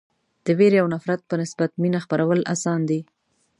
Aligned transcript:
د 0.45 0.47
وېرې 0.57 0.77
او 0.81 0.87
نفرت 0.95 1.21
په 1.29 1.35
نسبت 1.41 1.69
مینه 1.81 1.99
خپرول 2.05 2.39
اسان 2.53 2.79
دي. 2.89 2.99